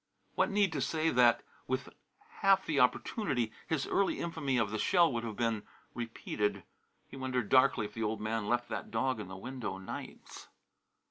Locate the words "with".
1.67-1.89